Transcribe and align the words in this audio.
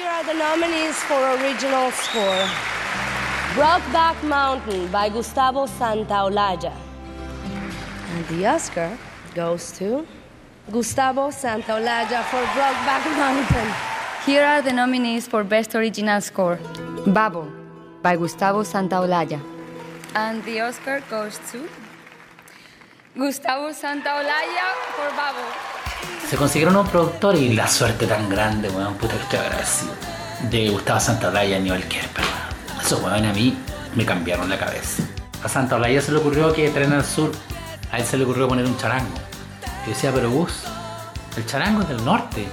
Here 0.00 0.08
are 0.08 0.24
the 0.24 0.32
nominees 0.32 0.96
for 1.02 1.20
original 1.36 1.90
score. 1.90 2.44
Brokeback 3.52 4.16
Mountain 4.22 4.88
by 4.90 5.10
Gustavo 5.10 5.66
Santaolalla. 5.66 6.72
And 8.14 8.24
the 8.28 8.46
Oscar 8.46 8.96
goes 9.34 9.72
to 9.72 10.06
Gustavo 10.72 11.28
Santaolalla 11.28 12.22
for 12.30 12.42
Brokeback 12.56 13.04
Mountain. 13.18 13.68
Here 14.24 14.42
are 14.42 14.62
the 14.62 14.72
nominees 14.72 15.28
for 15.28 15.44
Best 15.44 15.74
Original 15.74 16.22
Score. 16.22 16.58
Babo 17.06 17.52
by 18.00 18.16
Gustavo 18.16 18.62
Santaolalla. 18.62 19.38
And 20.14 20.42
the 20.44 20.60
Oscar 20.60 21.02
goes 21.10 21.38
to 21.52 21.68
Gustavo 23.14 23.68
Santaolalla 23.72 24.66
for 24.96 25.10
Babo. 25.14 25.69
Se 26.28 26.36
consiguieron 26.36 26.76
un 26.76 26.86
productor 26.86 27.34
y 27.36 27.54
la 27.54 27.66
suerte 27.66 28.06
tan 28.06 28.28
grande, 28.28 28.68
weón, 28.68 28.94
puta 28.94 29.14
que 29.14 29.22
estoy 29.22 29.38
agradecido. 29.40 29.92
De 30.50 30.70
Gustavo 30.70 31.00
Santaolalla 31.00 31.50
y 31.50 31.54
Aníbal 31.54 31.88
Kerper. 31.88 32.24
Esos 32.80 33.02
weón 33.02 33.24
a 33.24 33.32
mí 33.32 33.56
me 33.94 34.04
cambiaron 34.04 34.48
la 34.48 34.58
cabeza. 34.58 35.02
A 35.42 35.48
Santaolalla 35.48 36.00
se 36.00 36.12
le 36.12 36.18
ocurrió 36.18 36.52
que 36.52 36.68
Tren 36.70 36.92
al 36.92 37.04
Sur, 37.04 37.32
a 37.90 37.98
él 37.98 38.04
se 38.04 38.16
le 38.16 38.24
ocurrió 38.24 38.46
poner 38.46 38.64
un 38.64 38.76
charango. 38.76 39.14
Yo 39.84 39.92
decía, 39.92 40.12
pero 40.12 40.30
Gus, 40.30 40.52
el 41.36 41.46
charango 41.46 41.82
es 41.82 41.88
del 41.88 42.04
norte. 42.04 42.46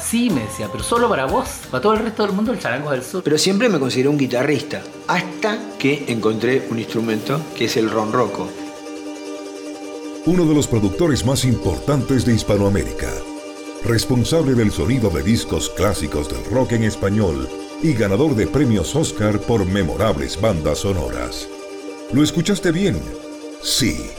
Sí, 0.00 0.30
me 0.30 0.42
decía, 0.42 0.68
pero 0.70 0.82
solo 0.82 1.08
para 1.08 1.26
vos. 1.26 1.48
Para 1.70 1.82
todo 1.82 1.94
el 1.94 2.00
resto 2.00 2.22
del 2.22 2.32
mundo 2.32 2.52
el 2.52 2.58
charango 2.58 2.92
es 2.92 3.00
del 3.00 3.10
sur. 3.10 3.22
Pero 3.22 3.36
siempre 3.36 3.68
me 3.68 3.78
consideré 3.78 4.08
un 4.08 4.16
guitarrista, 4.16 4.80
hasta 5.06 5.58
que 5.78 6.06
encontré 6.08 6.66
un 6.70 6.78
instrumento 6.78 7.40
que 7.56 7.66
es 7.66 7.76
el 7.76 7.90
ronroco. 7.90 8.48
Uno 10.28 10.44
de 10.44 10.54
los 10.54 10.66
productores 10.66 11.24
más 11.24 11.46
importantes 11.46 12.26
de 12.26 12.34
Hispanoamérica, 12.34 13.10
responsable 13.82 14.52
del 14.52 14.70
sonido 14.70 15.08
de 15.08 15.22
discos 15.22 15.70
clásicos 15.70 16.28
del 16.28 16.44
rock 16.50 16.72
en 16.72 16.84
español 16.84 17.48
y 17.82 17.94
ganador 17.94 18.34
de 18.34 18.46
premios 18.46 18.94
Oscar 18.94 19.40
por 19.40 19.64
memorables 19.64 20.38
bandas 20.38 20.80
sonoras. 20.80 21.48
¿Lo 22.12 22.22
escuchaste 22.22 22.72
bien? 22.72 23.00
Sí. 23.62 24.10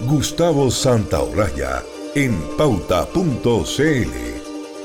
Gustavo 0.00 0.70
Santaolalla 0.70 1.82
en 2.14 2.38
pauta.cl. 2.58 3.22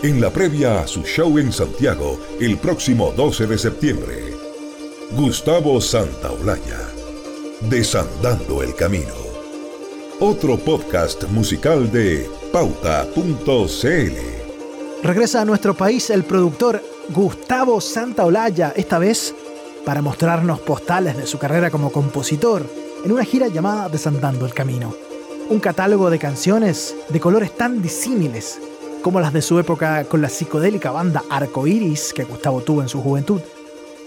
En 0.03 0.21
la 0.21 0.29
previa 0.29 0.79
a 0.79 0.87
su 0.87 1.03
show 1.03 1.37
en 1.37 1.51
Santiago 1.51 2.17
el 2.39 2.57
próximo 2.57 3.11
12 3.17 3.45
de 3.45 3.57
septiembre. 3.57 4.33
Gustavo 5.17 5.81
Santaolalla. 5.81 6.79
Desandando 7.59 8.63
el 8.63 8.73
camino. 8.73 9.20
Otro 10.23 10.55
podcast 10.55 11.23
musical 11.29 11.91
de 11.91 12.29
pauta.cl. 12.53 13.41
Regresa 15.01 15.41
a 15.41 15.45
nuestro 15.45 15.73
país 15.73 16.11
el 16.11 16.23
productor 16.25 16.79
Gustavo 17.09 17.81
Santaolalla, 17.81 18.71
esta 18.75 18.99
vez 18.99 19.33
para 19.83 20.03
mostrarnos 20.03 20.59
postales 20.59 21.17
de 21.17 21.25
su 21.25 21.39
carrera 21.39 21.71
como 21.71 21.91
compositor 21.91 22.63
en 23.03 23.11
una 23.11 23.25
gira 23.25 23.47
llamada 23.47 23.89
Desandando 23.89 24.45
el 24.45 24.53
Camino. 24.53 24.93
Un 25.49 25.59
catálogo 25.59 26.11
de 26.11 26.19
canciones 26.19 26.95
de 27.09 27.19
colores 27.19 27.57
tan 27.57 27.81
disímiles 27.81 28.61
como 29.01 29.21
las 29.21 29.33
de 29.33 29.41
su 29.41 29.57
época 29.57 30.03
con 30.03 30.21
la 30.21 30.29
psicodélica 30.29 30.91
banda 30.91 31.23
Arcoiris 31.31 32.13
que 32.13 32.25
Gustavo 32.25 32.61
tuvo 32.61 32.83
en 32.83 32.89
su 32.89 33.01
juventud, 33.01 33.41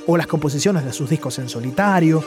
o 0.07 0.17
las 0.17 0.29
composiciones 0.29 0.85
de 0.85 0.93
sus 0.93 1.11
discos 1.11 1.41
en 1.41 1.49
solitario, 1.49 2.23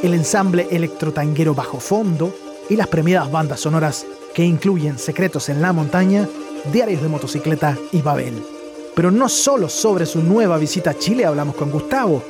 el 0.00 0.14
ensamble 0.14 0.68
electrotanguero 0.70 1.56
bajo 1.56 1.80
fondo 1.80 2.32
y 2.68 2.76
las 2.76 2.88
premiadas 2.88 3.30
bandas 3.30 3.60
sonoras 3.60 4.06
que 4.34 4.44
incluyen 4.44 4.98
Secretos 4.98 5.48
en 5.48 5.60
la 5.60 5.72
Montaña, 5.72 6.28
Diarios 6.72 7.02
de 7.02 7.08
Motocicleta 7.08 7.76
y 7.92 8.02
Babel. 8.02 8.42
Pero 8.94 9.10
no 9.10 9.28
solo 9.28 9.68
sobre 9.68 10.06
su 10.06 10.22
nueva 10.22 10.58
visita 10.58 10.90
a 10.90 10.98
Chile 10.98 11.24
hablamos 11.24 11.56
con 11.56 11.70
Gustavo, 11.70 12.22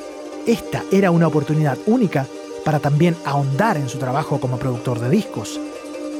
esta 0.45 0.83
era 0.91 1.11
una 1.11 1.27
oportunidad 1.27 1.77
única 1.85 2.27
para 2.65 2.79
también 2.79 3.15
ahondar 3.25 3.77
en 3.77 3.89
su 3.89 3.97
trabajo 3.97 4.39
como 4.39 4.57
productor 4.57 4.99
de 4.99 5.09
discos. 5.09 5.59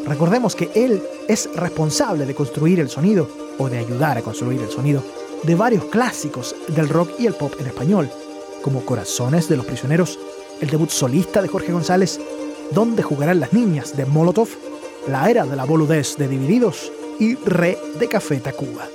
Recordemos 0.06 0.56
que 0.56 0.70
él 0.76 1.02
es 1.28 1.50
responsable 1.56 2.26
de 2.26 2.36
construir 2.36 2.80
el 2.80 2.90
sonido, 2.90 3.28
o 3.58 3.70
de 3.70 3.78
ayudar 3.78 4.18
a 4.18 4.22
construir 4.22 4.62
el 4.62 4.70
sonido, 4.70 5.04
de 5.44 5.56
varios 5.56 5.86
clásicos 5.86 6.56
del 6.70 6.90
rock 6.90 7.12
y 7.20 7.28
el 7.28 7.34
pop 7.34 7.54
en 7.60 7.68
español, 7.68 8.10
como 8.62 8.86
Corazones 8.86 9.48
de 9.48 9.58
los 9.58 9.66
Prisioneros, 9.66 10.20
el 10.62 10.70
debut 10.70 10.90
solista 10.90 11.42
de 11.42 11.48
Jorge 11.48 11.72
González, 11.72 12.20
Donde 12.74 13.04
jugarán 13.04 13.40
las 13.40 13.54
niñas 13.54 13.96
de 13.96 14.06
Molotov, 14.06 14.50
La 15.08 15.30
era 15.30 15.46
de 15.46 15.56
la 15.56 15.66
boludez 15.66 16.16
de 16.18 16.28
Divididos 16.28 16.92
y 17.20 17.36
Re 17.36 17.78
de 18.00 18.08
Café 18.08 18.38
Tacuba. 18.38 18.88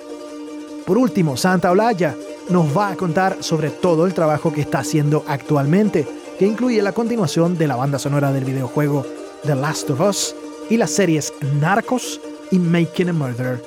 Por 0.87 0.99
último, 0.99 1.37
Santa 1.37 1.71
Olaya 1.71 2.17
nos 2.49 2.77
va 2.77 2.88
a 2.91 2.97
contar 2.97 3.37
sobre 3.41 3.71
todo 3.71 4.06
el 4.06 4.15
trabajo 4.15 4.53
que 4.53 4.62
está 4.62 4.78
haciendo 4.81 5.25
actualmente, 5.28 6.06
que 6.38 6.47
incluye 6.47 6.83
la 6.83 6.93
continuación 6.93 7.59
de 7.59 7.69
la 7.69 7.77
banda 7.77 7.99
sonora 7.99 8.33
del 8.33 8.44
videojuego 8.44 9.05
The 9.44 9.55
Last 9.55 9.91
of 9.91 10.00
Us 10.00 10.34
y 10.71 10.77
las 10.77 10.91
series 10.91 11.33
Narcos 11.61 12.21
y 12.50 12.59
Making 12.59 13.11
a 13.11 13.12
Murderer. 13.12 13.62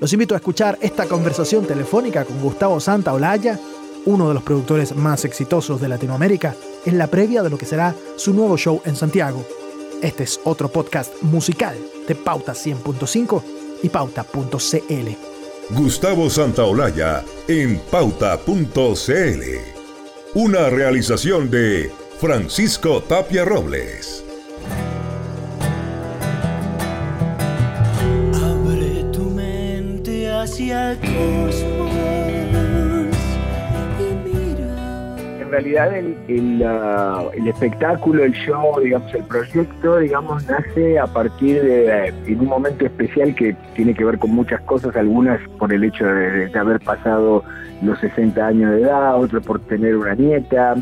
Los 0.00 0.12
invito 0.12 0.34
a 0.34 0.38
escuchar 0.38 0.78
esta 0.80 1.06
conversación 1.06 1.66
telefónica 1.66 2.24
con 2.24 2.40
Gustavo 2.40 2.80
Santaolalla, 2.80 3.60
uno 4.06 4.28
de 4.28 4.34
los 4.34 4.42
productores 4.42 4.96
más 4.96 5.24
exitosos 5.24 5.80
de 5.80 5.88
Latinoamérica, 5.88 6.56
en 6.84 6.98
la 6.98 7.06
previa 7.06 7.42
de 7.42 7.50
lo 7.50 7.58
que 7.58 7.66
será 7.66 7.94
su 8.16 8.32
nuevo 8.34 8.56
show 8.56 8.80
en 8.84 8.96
Santiago. 8.96 9.44
Este 10.02 10.24
es 10.24 10.40
otro 10.44 10.68
podcast 10.68 11.22
musical 11.22 11.76
de 12.06 12.14
Pauta 12.14 12.52
100.5 12.52 13.42
y 13.82 13.88
Pauta.cl. 13.88 15.34
Gustavo 15.70 16.28
Santaolalla 16.28 17.24
en 17.48 17.80
pauta.cl. 17.90 18.44
Una 20.34 20.68
realización 20.68 21.50
de 21.50 21.90
Francisco 22.20 23.02
Tapia 23.02 23.44
Robles. 23.44 24.24
Abre 28.34 29.04
tu 29.12 29.30
mente 29.30 30.30
hacia 30.30 30.92
el 30.92 30.98
cosmos 31.00 32.43
realidad 35.54 35.96
el, 35.96 37.46
espectáculo, 37.46 38.24
el 38.24 38.32
show, 38.32 38.80
digamos, 38.80 39.14
el 39.14 39.22
proyecto, 39.24 39.98
digamos, 39.98 40.46
nace 40.48 40.98
a 40.98 41.06
partir 41.06 41.62
de 41.62 42.08
eh, 42.08 42.14
en 42.26 42.40
un 42.40 42.46
momento 42.46 42.84
especial 42.84 43.34
que 43.34 43.54
tiene 43.74 43.94
que 43.94 44.04
ver 44.04 44.18
con 44.18 44.30
muchas 44.30 44.60
cosas, 44.62 44.96
algunas 44.96 45.40
por 45.58 45.72
el 45.72 45.84
hecho 45.84 46.04
de, 46.04 46.48
de 46.48 46.58
haber 46.58 46.80
pasado 46.80 47.44
los 47.82 47.98
60 48.00 48.46
años 48.46 48.70
de 48.72 48.82
edad, 48.82 49.16
otras 49.16 49.44
por 49.46 49.60
tener 49.60 49.96
una 49.96 50.14
nieta, 50.14 50.74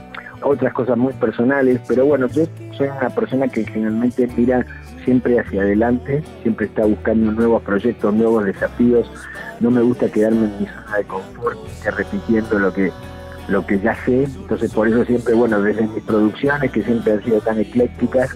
otras 0.42 0.72
cosas 0.72 0.96
muy 0.96 1.12
personales, 1.12 1.80
pero 1.86 2.06
bueno, 2.06 2.26
yo 2.28 2.44
soy 2.76 2.88
una 2.88 3.10
persona 3.10 3.48
que 3.48 3.64
generalmente 3.64 4.28
mira 4.36 4.64
siempre 5.04 5.38
hacia 5.38 5.62
adelante, 5.62 6.22
siempre 6.42 6.66
está 6.66 6.84
buscando 6.84 7.32
nuevos 7.32 7.62
proyectos, 7.62 8.14
nuevos 8.14 8.44
desafíos, 8.44 9.10
no 9.60 9.70
me 9.70 9.82
gusta 9.82 10.10
quedarme 10.10 10.46
en 10.46 10.60
mi 10.60 10.66
zona 10.66 10.96
de 10.96 11.04
confort, 11.04 11.58
repitiendo 11.96 12.58
lo 12.58 12.72
que 12.72 12.90
lo 13.48 13.66
que 13.66 13.78
ya 13.78 13.94
sé, 14.04 14.24
entonces 14.24 14.72
por 14.72 14.88
eso 14.88 15.04
siempre, 15.04 15.34
bueno, 15.34 15.60
desde 15.60 15.86
mis 15.86 16.02
producciones 16.04 16.70
que 16.70 16.82
siempre 16.82 17.12
han 17.12 17.24
sido 17.24 17.40
tan 17.40 17.58
eclécticas, 17.58 18.30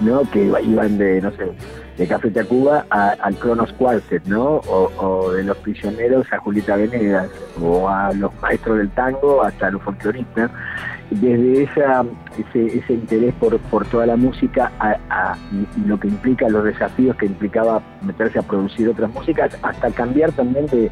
¿no? 0.00 0.22
Que 0.30 0.44
iban 0.44 0.98
de, 0.98 1.20
no 1.20 1.30
sé, 1.32 1.52
de 1.96 2.06
Café 2.06 2.30
Tacuba 2.30 2.86
a, 2.90 3.10
al 3.10 3.34
Cronos 3.36 3.72
Quartet, 3.74 4.24
¿no? 4.24 4.56
O, 4.66 4.90
o, 4.96 5.32
de 5.32 5.44
Los 5.44 5.56
Prisioneros 5.58 6.32
a 6.32 6.38
Julieta 6.38 6.76
Venegas, 6.76 7.28
o 7.60 7.88
a 7.88 8.12
los 8.14 8.32
maestros 8.40 8.78
del 8.78 8.90
tango 8.90 9.42
hasta 9.42 9.70
los 9.70 9.82
folcloristas. 9.82 10.50
Desde 11.10 11.64
esa, 11.64 12.04
ese, 12.38 12.78
ese 12.78 12.92
interés 12.92 13.34
por, 13.34 13.58
por 13.58 13.84
toda 13.86 14.06
la 14.06 14.16
música 14.16 14.70
a, 14.78 14.96
a, 15.10 15.36
y, 15.52 15.88
lo 15.88 15.98
que 15.98 16.08
implica 16.08 16.48
los 16.48 16.64
desafíos 16.64 17.16
que 17.16 17.26
implicaba 17.26 17.82
meterse 18.00 18.38
a 18.38 18.42
producir 18.42 18.88
otras 18.88 19.12
músicas, 19.12 19.56
hasta 19.62 19.90
cambiar 19.90 20.32
también 20.32 20.66
de, 20.66 20.90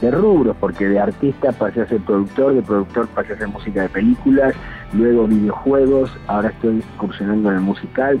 de 0.00 0.10
rubros, 0.10 0.56
porque 0.60 0.88
de 0.88 0.98
artista 0.98 1.52
pasé 1.52 1.82
a 1.82 1.88
ser 1.88 2.00
productor, 2.00 2.54
de 2.54 2.62
productor 2.62 3.08
pasé 3.08 3.32
a 3.32 3.36
hacer 3.36 3.48
música 3.48 3.82
de 3.82 3.88
películas, 3.88 4.54
luego 4.92 5.26
videojuegos, 5.26 6.10
ahora 6.26 6.48
estoy 6.50 6.82
incursionando 6.94 7.50
en 7.50 7.56
el 7.56 7.62
musical, 7.62 8.20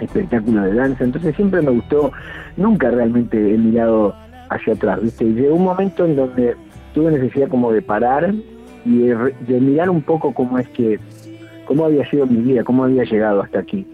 espectáculo 0.00 0.62
de 0.62 0.74
danza, 0.74 1.04
entonces 1.04 1.34
siempre 1.36 1.62
me 1.62 1.70
gustó, 1.70 2.12
nunca 2.56 2.90
realmente 2.90 3.54
he 3.54 3.58
mirado 3.58 4.14
hacia 4.50 4.74
atrás, 4.74 5.02
¿viste? 5.02 5.24
Y 5.24 5.34
llegó 5.34 5.56
un 5.56 5.64
momento 5.64 6.04
en 6.04 6.16
donde 6.16 6.56
tuve 6.92 7.12
necesidad 7.12 7.48
como 7.48 7.72
de 7.72 7.82
parar 7.82 8.34
y 8.84 8.98
de, 8.98 9.34
de 9.46 9.60
mirar 9.60 9.88
un 9.88 10.02
poco 10.02 10.34
cómo 10.34 10.58
es 10.58 10.68
que, 10.68 10.98
cómo 11.64 11.84
había 11.84 12.08
sido 12.10 12.26
mi 12.26 12.38
vida, 12.38 12.64
cómo 12.64 12.84
había 12.84 13.04
llegado 13.04 13.42
hasta 13.42 13.60
aquí. 13.60 13.86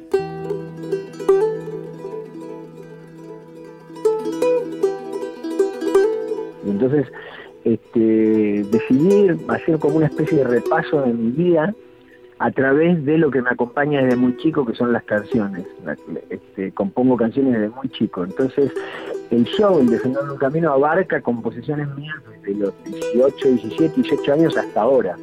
Entonces 6.71 7.07
este, 7.65 8.65
decidí 8.71 9.29
hacer 9.49 9.79
como 9.79 9.97
una 9.97 10.07
especie 10.07 10.39
de 10.39 10.45
repaso 10.45 11.03
de 11.03 11.13
mi 11.13 11.31
vida 11.33 11.75
a 12.39 12.51
través 12.53 13.05
de 13.05 13.19
lo 13.19 13.31
que 13.31 13.43
me 13.43 13.51
acompaña 13.51 14.03
desde 14.03 14.17
muy 14.17 14.37
chico, 14.37 14.65
que 14.65 14.75
son 14.75 14.93
las 14.93 15.03
canciones. 15.05 15.67
Este, 16.31 16.71
compongo 16.73 17.17
canciones 17.17 17.55
desde 17.55 17.69
muy 17.71 17.89
chico. 17.89 18.25
Entonces, 18.25 18.73
el 19.31 19.45
show, 19.45 19.81
el 19.81 19.89
Descendando 19.89 20.33
un 20.33 20.39
Camino, 20.39 20.73
abarca 20.73 21.21
composiciones 21.21 21.89
mías 21.97 22.17
desde 22.31 22.59
los 22.61 22.73
18, 22.85 23.49
17, 23.49 24.03
18 24.03 24.33
años 24.33 24.57
hasta 24.57 24.81
ahora. 24.81 25.17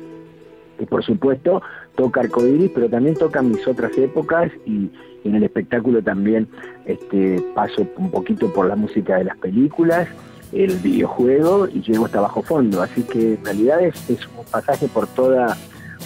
Y 0.77 0.85
por 0.85 1.03
supuesto 1.05 1.61
toca 1.95 2.19
Arcoiris, 2.19 2.71
pero 2.75 2.89
también 2.89 3.15
toca 3.15 3.41
mis 3.41 3.65
otras 3.65 3.97
épocas 3.97 4.51
y, 4.65 4.91
en 5.23 5.35
el 5.35 5.43
espectáculo 5.43 6.03
también 6.03 6.47
este, 6.85 7.41
paso 7.55 7.87
un 7.97 8.11
poquito 8.11 8.51
por 8.53 8.67
la 8.67 8.75
música 8.75 9.17
de 9.17 9.23
las 9.23 9.37
películas, 9.37 10.07
el 10.55 10.77
videojuego 10.77 11.67
y 11.67 11.81
llego 11.81 12.05
hasta 12.05 12.21
bajo 12.21 12.41
fondo. 12.41 12.81
Así 12.81 13.03
que 13.03 13.33
en 13.33 13.45
realidad 13.45 13.81
es, 13.81 14.09
es 14.09 14.19
un 14.27 14.45
pasaje 14.45 14.87
por 14.87 15.07
toda, 15.07 15.57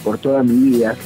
por 0.04 0.18
toda 0.18 0.42
mi 0.42 0.70
vida. 0.70 0.96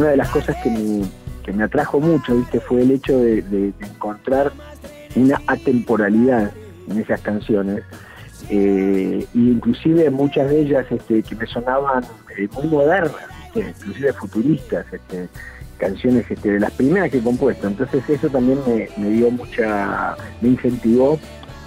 una 0.00 0.10
de 0.10 0.16
las 0.16 0.30
cosas 0.30 0.56
que 0.62 0.70
me, 1.52 1.64
atrajo 1.64 2.00
mucho, 2.00 2.34
¿viste? 2.36 2.58
Fue 2.60 2.82
el 2.82 2.90
hecho 2.92 3.18
de, 3.18 3.72
encontrar 3.80 4.52
una 5.16 5.40
atemporalidad 5.46 6.52
en 6.88 6.98
esas 6.98 7.20
canciones. 7.20 7.82
Eh, 8.48 9.26
e 9.32 9.38
inclusive 9.38 10.10
muchas 10.10 10.50
de 10.50 10.62
ellas 10.62 10.86
este, 10.90 11.22
que 11.22 11.36
me 11.36 11.46
sonaban 11.46 12.04
eh, 12.36 12.48
muy 12.52 12.66
modernas, 12.66 13.14
inclusive 13.54 14.12
futuristas, 14.14 14.86
este, 14.92 15.28
canciones 15.78 16.28
este, 16.30 16.52
de 16.52 16.60
las 16.60 16.72
primeras 16.72 17.10
que 17.10 17.18
he 17.18 17.22
compuesto. 17.22 17.66
Entonces 17.66 18.02
eso 18.08 18.28
también 18.28 18.58
me, 18.96 19.10
dio 19.10 19.30
mucha, 19.30 20.16
me 20.40 20.48
incentivó 20.48 21.18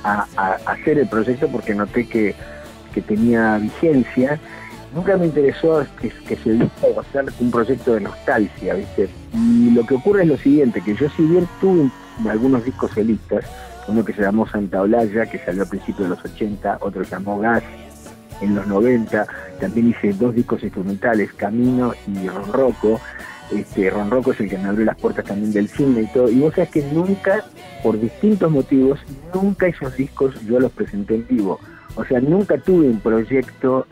a, 0.04 0.25
hacer 0.66 1.00
el 1.00 1.07
proyecto 1.07 1.48
porque 1.48 1.74
noté 1.74 2.07
que, 2.07 2.36
que 2.94 3.01
tenía 3.01 3.57
vigencia 3.57 4.40
nunca 4.94 5.18
me 5.18 5.25
interesó 5.25 5.86
que, 6.00 6.10
que 6.10 6.36
se 6.36 6.69
o 6.81 7.00
hacer 7.00 7.25
un 7.40 7.51
proyecto 7.51 7.94
de 7.95 8.01
nostalgia, 8.01 8.75
¿viste? 8.75 9.10
Y 9.34 9.72
lo 9.72 9.86
que 9.86 9.95
ocurre 9.95 10.24
es 10.24 10.28
lo 10.28 10.38
siguiente, 10.38 10.81
que 10.81 10.95
yo 10.95 11.10
si 11.10 11.24
bien 11.24 11.48
tuve 11.60 11.90
algunos 12.30 12.63
discos 12.63 12.92
solistas, 12.92 13.45
uno 13.88 14.04
que 14.04 14.13
se 14.13 14.21
llamó 14.21 14.48
Santa 14.48 14.81
Olaya, 14.81 15.25
que 15.25 15.39
salió 15.39 15.63
a 15.63 15.65
principios 15.65 16.10
de 16.10 16.15
los 16.15 16.25
80, 16.25 16.77
otro 16.81 17.04
se 17.04 17.12
llamó 17.12 17.39
Gas 17.39 17.63
en 18.42 18.56
los 18.56 18.68
90, 18.68 19.27
también 19.60 19.89
hice 19.89 20.13
dos 20.13 20.36
discos 20.36 20.63
instrumentales, 20.63 21.33
Camino 21.33 21.94
y 22.07 22.27
Ronroco, 22.27 23.00
este, 23.51 23.89
Ronroco 23.89 24.31
es 24.31 24.39
el 24.39 24.50
que 24.50 24.57
me 24.57 24.69
abrió 24.69 24.86
las 24.86 24.98
puertas 24.98 25.25
también 25.25 25.51
del 25.54 25.68
cine 25.68 26.01
y 26.01 26.07
todo, 26.07 26.30
y 26.30 26.39
vos 26.39 26.54
sabés 26.54 26.69
que 26.69 26.83
nunca, 26.92 27.44
por 27.83 28.00
distintos 28.00 28.51
motivos, 28.51 29.00
nunca 29.33 29.68
esos 29.68 29.95
discos 29.95 30.33
yo 30.45 30.59
los 30.59 30.71
presenté 30.71 31.16
en 31.16 31.27
vivo, 31.27 31.59
o 31.95 32.04
sea, 32.06 32.19
nunca 32.19 32.57
tuve 32.57 32.88
un 32.88 33.00
proyecto 33.00 33.86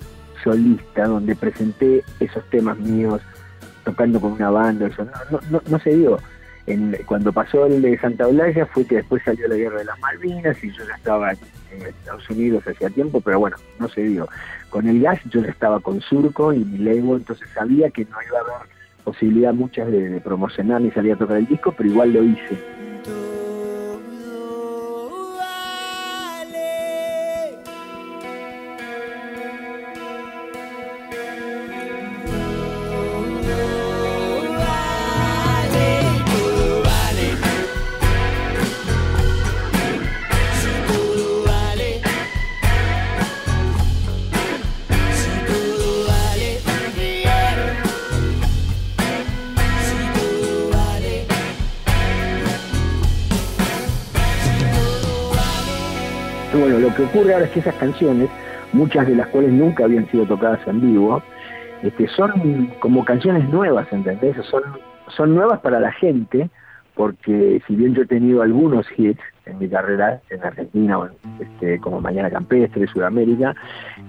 solista 0.43 1.05
donde 1.05 1.35
presenté 1.35 2.03
esos 2.19 2.43
temas 2.49 2.77
míos 2.77 3.21
tocando 3.83 4.19
con 4.19 4.33
una 4.33 4.49
banda, 4.49 4.87
eso. 4.87 5.05
No, 5.31 5.39
no, 5.49 5.61
no, 5.67 5.79
se 5.79 5.91
dio. 5.95 6.17
En, 6.67 6.95
cuando 7.05 7.33
pasó 7.33 7.65
el 7.65 7.81
de 7.81 7.97
Santa 7.99 8.27
Olaya 8.27 8.65
fue 8.67 8.85
que 8.85 8.97
después 8.97 9.23
salió 9.23 9.47
la 9.47 9.55
guerra 9.55 9.79
de 9.79 9.85
las 9.85 9.99
Malvinas 9.99 10.63
y 10.63 10.71
yo 10.71 10.85
ya 10.87 10.95
estaba 10.95 11.31
en 11.31 11.87
Estados 11.87 12.29
Unidos 12.29 12.67
hacía 12.67 12.89
tiempo, 12.89 13.21
pero 13.21 13.39
bueno, 13.39 13.57
no 13.79 13.89
se 13.89 14.01
dio. 14.03 14.27
Con 14.69 14.87
el 14.87 15.01
gas 15.01 15.19
yo 15.29 15.41
ya 15.41 15.49
estaba 15.49 15.79
con 15.79 16.01
Surco 16.01 16.53
y 16.53 16.59
mi 16.59 16.77
Lego, 16.77 17.15
entonces 17.15 17.49
sabía 17.53 17.89
que 17.89 18.05
no 18.05 18.17
iba 18.27 18.37
a 18.37 18.41
haber 18.41 18.69
posibilidad 19.03 19.53
muchas 19.53 19.91
de, 19.91 20.09
de 20.09 20.21
promocionar 20.21 20.81
ni 20.81 20.91
salir 20.91 21.13
a 21.13 21.17
tocar 21.17 21.37
el 21.37 21.47
disco, 21.47 21.73
pero 21.75 21.89
igual 21.89 22.13
lo 22.13 22.23
hice. 22.23 22.80
Bueno, 56.53 56.79
lo 56.79 56.93
que 56.93 57.03
ocurre 57.03 57.33
ahora 57.33 57.45
es 57.45 57.51
que 57.51 57.61
esas 57.61 57.75
canciones, 57.75 58.29
muchas 58.73 59.07
de 59.07 59.15
las 59.15 59.27
cuales 59.27 59.53
nunca 59.53 59.85
habían 59.85 60.09
sido 60.11 60.25
tocadas 60.25 60.59
en 60.67 60.81
vivo, 60.81 61.23
este, 61.81 62.07
son 62.09 62.67
como 62.79 63.05
canciones 63.05 63.47
nuevas, 63.49 63.87
¿entendés? 63.91 64.35
Son, 64.47 64.61
son 65.15 65.33
nuevas 65.33 65.59
para 65.61 65.79
la 65.79 65.93
gente, 65.93 66.49
porque 66.93 67.61
si 67.65 67.75
bien 67.75 67.95
yo 67.95 68.01
he 68.01 68.05
tenido 68.05 68.41
algunos 68.41 68.85
hits 68.97 69.21
en 69.45 69.59
mi 69.59 69.69
carrera 69.69 70.21
en 70.29 70.43
Argentina, 70.43 70.99
este, 71.39 71.79
como 71.79 72.01
Mañana 72.01 72.29
Campestre, 72.29 72.85
Sudamérica, 72.87 73.55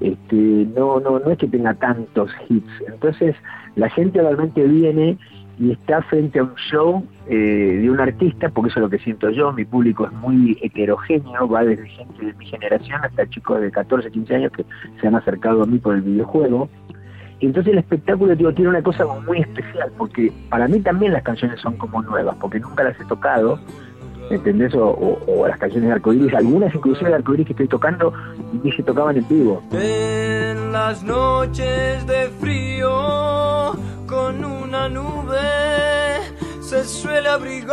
este, 0.01 0.67
no, 0.75 0.99
no, 0.99 1.21
no 1.21 1.31
es 1.31 1.39
que 1.39 1.47
tenga 1.47 1.75
tantos 1.75 2.33
hits. 2.49 2.73
Entonces, 2.89 3.37
la 3.77 3.89
gente 3.89 4.21
realmente 4.21 4.65
viene 4.65 5.17
y 5.59 5.73
está 5.73 6.03
frente 6.03 6.39
a 6.39 6.45
un 6.45 6.55
show 6.55 7.05
eh, 7.29 7.79
de 7.81 7.91
un 7.91 8.01
artista, 8.01 8.49
porque 8.49 8.71
eso 8.71 8.81
es 8.81 8.83
lo 8.83 8.91
que 8.91 8.99
siento 8.99 9.31
yo, 9.31 9.53
mi 9.53 9.65
público 9.65 10.07
es 10.07 10.13
muy 10.13 10.59
heterogéneo, 10.63 11.49
va 11.49 11.65
desde 11.65 11.89
gente 11.89 12.27
de 12.27 12.33
mi 12.35 12.47
generación 12.47 13.01
hasta 13.05 13.29
chicos 13.29 13.61
de 13.61 13.71
14, 13.71 14.11
15 14.11 14.35
años 14.35 14.53
que 14.53 14.65
se 15.01 15.07
han 15.07 15.15
acercado 15.15 15.63
a 15.63 15.67
mí 15.67 15.79
por 15.79 15.95
el 15.95 16.03
videojuego. 16.03 16.69
Y 17.41 17.47
entonces 17.47 17.73
el 17.73 17.79
espectáculo 17.81 18.37
tiene 18.37 18.69
una 18.69 18.83
cosa 18.83 19.05
muy 19.27 19.41
especial, 19.41 19.91
porque 19.99 20.33
para 20.49 20.69
mí 20.69 20.81
también 20.81 21.13
las 21.13 21.25
canciones 21.25 21.61
son 21.61 21.77
como 21.77 22.01
nuevas, 22.03 22.37
porque 22.41 22.61
nunca 22.61 22.85
las 22.85 22.99
he 23.01 23.05
tocado, 23.05 23.59
¿entendés? 24.31 24.73
O, 24.75 25.45
las 25.47 25.59
canciones 25.59 25.89
de 25.89 25.95
arcoíris, 25.95 26.35
algunas 26.35 26.75
inclusive 26.75 27.11
de 27.11 27.17
arcoíris 27.17 27.47
que 27.47 27.53
estoy 27.53 27.69
tocando 27.69 28.13
y 28.63 28.71
se 28.73 28.83
tocaban 28.83 29.17
en 29.17 29.29
vivo. 29.29 29.63
En 29.73 30.73
las 30.73 31.03
noches 31.03 32.07
de 32.07 32.29
frío 32.41 33.73
con 34.07 34.45
nube 34.89 36.23
se 36.61 36.85
suele 36.85 37.29
abrigar. 37.29 37.73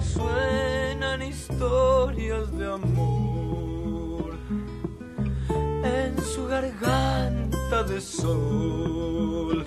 Suenan 0.00 1.22
historias 1.22 2.56
de 2.56 2.72
amor 2.72 4.36
en 5.84 6.16
su 6.22 6.46
garganta 6.46 7.82
de 7.84 8.00
sol. 8.00 9.64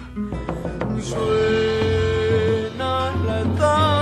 Suena 1.01 3.12
la 3.25 3.41
edad 3.41 4.00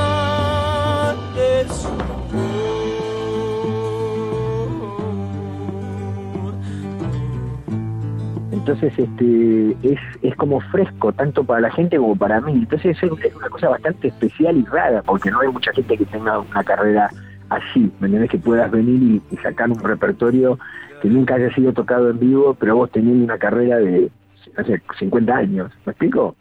entonces 8.70 9.00
este 9.00 9.72
es, 9.82 10.00
es 10.22 10.36
como 10.36 10.60
fresco 10.60 11.12
tanto 11.12 11.44
para 11.44 11.62
la 11.62 11.72
gente 11.72 11.98
como 11.98 12.16
para 12.16 12.40
mí 12.40 12.54
entonces 12.54 12.96
es 13.02 13.12
una 13.12 13.50
cosa 13.50 13.70
bastante 13.70 14.10
especial 14.10 14.58
y 14.58 14.66
rara 14.66 15.02
porque 15.02 15.32
no 15.32 15.40
hay 15.40 15.48
mucha 15.48 15.74
gente 15.74 15.98
que 15.98 16.06
tenga 16.06 16.40
una 16.40 16.64
carrera 16.64 17.10
así 17.50 17.92
¿me 18.00 18.08
entiendes? 18.08 18.30
que 18.30 18.38
puedas 18.38 18.70
venir 18.70 19.22
y, 19.32 19.38
sacar 19.38 19.72
un 19.72 19.80
repertorio 19.80 20.60
que 21.02 21.08
nunca 21.08 21.36
haya 21.36 21.54
sido 21.56 21.74
tocado 21.74 22.12
en 22.12 22.20
vivo 22.20 22.56
pero 22.60 22.76
vos 22.76 22.92
teniendo 22.92 23.24
una 23.24 23.40
carrera 23.40 23.78
de 23.78 24.12
hace 24.56 24.82
50 25.00 25.36
años 25.36 25.72
¿me 25.86 25.92
explico? 25.92 26.36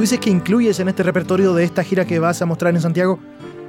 Tú 0.00 0.04
dices 0.04 0.18
que 0.18 0.30
incluyes 0.30 0.80
en 0.80 0.88
este 0.88 1.02
repertorio 1.02 1.52
de 1.52 1.62
esta 1.62 1.84
gira 1.84 2.06
que 2.06 2.18
vas 2.18 2.40
a 2.40 2.46
mostrar 2.46 2.74
en 2.74 2.80
Santiago 2.80 3.18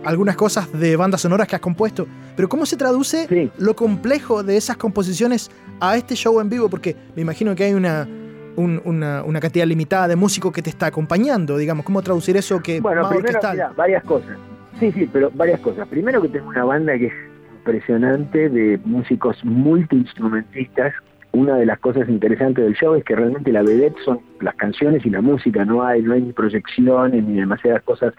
algunas 0.05 0.37
cosas 0.37 0.71
de 0.71 0.95
bandas 0.95 1.19
sonoras 1.19 1.45
que 1.45 1.57
has 1.57 1.61
compuesto, 1.61 2.07
pero 2.37 2.47
¿cómo 2.47 2.65
se 2.65 2.77
traduce 2.77 3.51
lo 3.57 3.75
complejo 3.75 4.41
de 4.41 4.55
esas 4.55 4.77
composiciones 4.77 5.51
a 5.81 5.97
este 5.97 6.15
show 6.15 6.39
en 6.39 6.49
vivo? 6.49 6.69
Porque 6.69 6.95
me 7.17 7.21
imagino 7.21 7.53
que 7.53 7.65
hay 7.65 7.73
una, 7.73 8.07
una, 8.55 9.39
cantidad 9.41 9.65
limitada 9.65 10.07
de 10.07 10.15
músicos 10.15 10.53
que 10.53 10.61
te 10.61 10.69
está 10.69 10.85
acompañando, 10.85 11.57
digamos, 11.57 11.85
¿cómo 11.85 12.01
traducir 12.01 12.37
eso 12.37 12.61
que 12.61 12.79
bueno, 12.79 13.09
primero, 13.09 13.37
varias 13.75 14.01
cosas. 14.05 14.37
Sí, 14.79 14.89
sí, 14.93 15.09
pero 15.11 15.31
varias 15.31 15.59
cosas. 15.59 15.85
Primero 15.89 16.21
que 16.21 16.29
tengo 16.29 16.47
una 16.47 16.63
banda 16.63 16.97
que 16.97 17.07
es 17.07 17.13
impresionante 17.57 18.47
de 18.47 18.79
músicos 18.85 19.43
multiinstrumentistas 19.43 20.93
una 21.33 21.55
de 21.55 21.65
las 21.65 21.79
cosas 21.79 22.09
interesantes 22.09 22.63
del 22.63 22.75
show 22.75 22.95
es 22.95 23.03
que 23.03 23.15
realmente 23.15 23.51
la 23.51 23.63
vedette 23.63 23.97
son 24.03 24.19
las 24.41 24.55
canciones 24.55 25.05
y 25.05 25.09
la 25.09 25.21
música, 25.21 25.65
no 25.65 25.83
hay, 25.83 26.01
no 26.01 26.13
hay 26.13 26.21
ni 26.21 26.33
proyecciones 26.33 27.23
ni 27.23 27.39
demasiadas 27.39 27.83
cosas 27.83 28.13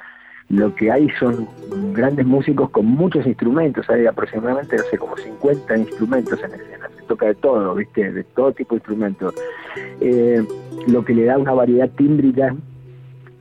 lo 0.52 0.74
que 0.74 0.90
hay 0.90 1.08
son 1.18 1.48
grandes 1.94 2.26
músicos 2.26 2.68
con 2.70 2.84
muchos 2.84 3.26
instrumentos, 3.26 3.88
hay 3.88 4.06
aproximadamente, 4.06 4.76
no 4.76 4.82
sé, 4.84 4.98
como 4.98 5.16
50 5.16 5.78
instrumentos 5.78 6.38
en 6.44 6.52
escena, 6.52 6.90
se 6.94 7.02
toca 7.04 7.26
de 7.26 7.34
todo, 7.36 7.74
¿viste? 7.74 8.12
De 8.12 8.22
todo 8.22 8.52
tipo 8.52 8.74
de 8.74 8.80
instrumentos. 8.80 9.34
Eh, 10.00 10.44
lo 10.88 11.04
que 11.04 11.14
le 11.14 11.24
da 11.24 11.38
una 11.38 11.52
variedad 11.52 11.88
tímbrica 11.96 12.54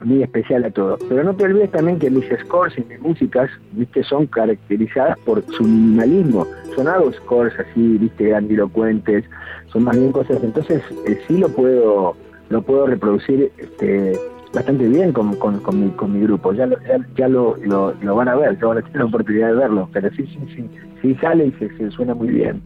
muy 0.04 0.22
especial 0.22 0.64
a 0.64 0.70
todo. 0.70 0.98
Pero 1.08 1.24
no 1.24 1.34
te 1.34 1.44
olvides 1.44 1.70
también 1.70 1.98
que 1.98 2.10
mis 2.10 2.24
scores 2.40 2.76
y 2.78 2.84
mis 2.84 3.00
músicas, 3.00 3.50
viste, 3.72 4.02
son 4.04 4.26
caracterizadas 4.26 5.18
por 5.20 5.44
su 5.52 5.64
minimalismo. 5.64 6.46
Son 6.74 6.88
algo 6.88 7.12
scores 7.12 7.52
así, 7.58 7.98
viste, 7.98 8.28
grandilocuentes, 8.28 9.24
son 9.66 9.84
más 9.84 9.98
bien 9.98 10.12
cosas. 10.12 10.42
Entonces, 10.42 10.82
eh, 11.06 11.20
sí 11.26 11.38
lo 11.38 11.48
puedo, 11.48 12.16
lo 12.48 12.62
puedo 12.62 12.86
reproducir 12.86 13.52
este, 13.58 14.18
bastante 14.54 14.88
bien 14.88 15.12
con, 15.12 15.34
con, 15.36 15.60
mi, 15.80 15.90
con 15.90 16.12
mi 16.12 16.20
grupo. 16.22 16.52
Ya, 16.52 16.66
lo, 16.66 16.76
ya, 17.16 17.28
lo, 17.28 17.56
lo, 17.56 18.14
van 18.14 18.28
a 18.28 18.36
ver, 18.36 18.58
ya 18.58 18.66
van 18.66 18.78
a 18.78 18.82
tener 18.82 18.98
la 18.98 19.04
oportunidad 19.06 19.48
de 19.48 19.54
verlo. 19.54 19.88
Pero 19.92 20.10
sí, 20.10 20.26
sí, 20.26 20.38
sí, 20.54 20.70
sí 21.00 21.14
sale 21.16 21.46
y 21.46 21.52
se 21.52 21.90
suena 21.90 22.14
muy 22.14 22.28
bien. 22.28 22.62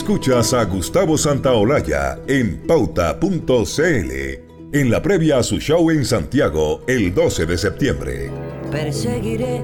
Escuchas 0.00 0.54
a 0.54 0.64
Gustavo 0.64 1.18
Santaolalla 1.18 2.18
en 2.26 2.66
pauta.cl 2.66 4.10
en 4.72 4.90
la 4.90 5.02
previa 5.02 5.36
a 5.36 5.42
su 5.42 5.58
show 5.58 5.90
en 5.90 6.06
Santiago 6.06 6.80
el 6.88 7.14
12 7.14 7.44
de 7.44 7.58
septiembre. 7.58 8.30
Perseguiré 8.70 9.60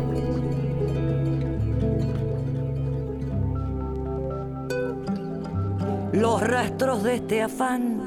los 6.12 6.42
rastros 6.42 7.02
de 7.02 7.14
este 7.14 7.40
afán. 7.40 8.02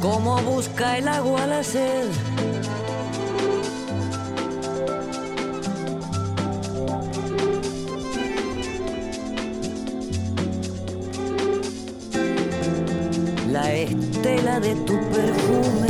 Como 0.00 0.40
busca 0.42 0.98
el 0.98 1.08
agua 1.08 1.48
la 1.48 1.64
sed. 1.64 2.06
Estela 14.24 14.58
de 14.58 14.74
tu 14.86 14.94
perfume. 15.10 15.88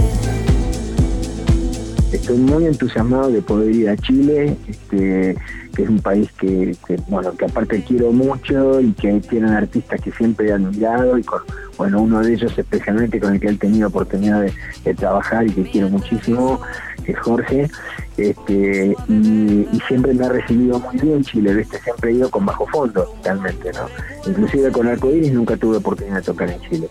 Estoy 2.13 2.39
muy 2.39 2.67
entusiasmado 2.67 3.31
de 3.31 3.41
poder 3.41 3.73
ir 3.73 3.89
a 3.89 3.97
Chile, 3.97 4.57
este, 4.67 5.37
que 5.75 5.83
es 5.83 5.89
un 5.89 6.01
país 6.01 6.33
que, 6.33 6.77
bueno, 7.09 7.33
que 7.37 7.45
aparte 7.45 7.85
quiero 7.87 8.11
mucho 8.11 8.81
y 8.81 8.93
que 8.93 9.21
tienen 9.21 9.51
artistas 9.51 10.01
que 10.01 10.11
siempre 10.11 10.49
he 10.49 10.53
admirado 10.53 11.17
y 11.17 11.23
con, 11.23 11.43
bueno, 11.77 12.03
uno 12.03 12.23
de 12.23 12.35
ellos 12.35 12.57
especialmente 12.57 13.21
con 13.21 13.35
el 13.35 13.41
que 13.41 13.49
he 13.49 13.55
tenido 13.55 13.87
oportunidad 13.87 14.43
de, 14.43 14.95
trabajar 14.95 15.47
y 15.47 15.51
que 15.51 15.63
quiero 15.63 15.89
muchísimo, 15.89 16.61
es 17.07 17.19
Jorge, 17.19 17.71
este, 18.17 18.97
y, 19.09 19.81
siempre 19.89 20.15
me 20.15 20.25
ha 20.25 20.29
recibido 20.29 20.79
muy 20.79 20.97
bien 20.97 21.23
Chile, 21.23 21.55
¿viste? 21.55 21.81
siempre 21.81 22.11
he 22.11 22.15
ido 22.15 22.31
con 22.31 22.47
bajo 22.47 22.67
fondo, 22.67 23.15
realmente, 23.23 23.71
¿no? 23.73 23.87
Inclusive 24.27 24.71
con 24.73 24.87
Arcoiris 24.87 25.33
nunca 25.33 25.57
tuve 25.57 25.79
oportunidad 25.79 26.17
de 26.17 26.23
tocar 26.23 26.51
en 26.51 26.61
Chile 26.63 26.89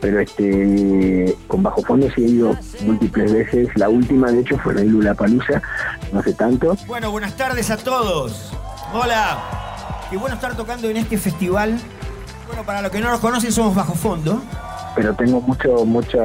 pero 0.00 0.20
este 0.20 1.36
con 1.46 1.62
bajo 1.62 1.82
fondo 1.82 2.08
sí 2.14 2.22
he 2.22 2.28
ido 2.28 2.56
múltiples 2.82 3.32
veces. 3.32 3.68
La 3.74 3.88
última, 3.88 4.30
de 4.30 4.40
hecho, 4.40 4.58
fue 4.58 4.74
la 4.74 4.84
Lula 4.84 5.14
Palusa, 5.14 5.62
no 6.12 6.20
hace 6.20 6.32
tanto. 6.34 6.76
Bueno, 6.86 7.10
buenas 7.10 7.36
tardes 7.36 7.70
a 7.70 7.76
todos. 7.76 8.52
Hola. 8.92 9.38
Qué 10.10 10.16
bueno 10.16 10.36
estar 10.36 10.56
tocando 10.56 10.88
en 10.88 10.96
este 10.96 11.18
festival. 11.18 11.78
Bueno, 12.46 12.64
para 12.64 12.80
los 12.80 12.90
que 12.90 13.00
no 13.00 13.10
nos 13.10 13.20
conocen, 13.20 13.52
somos 13.52 13.74
bajo 13.74 13.94
fondo. 13.94 14.42
Pero 14.94 15.14
tengo 15.14 15.40
mucho, 15.40 15.84
mucha, 15.84 16.24